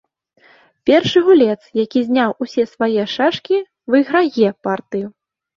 [0.89, 3.63] Першы гулец, які зняў усе свае шашкі,
[3.97, 5.07] выйграе партыю.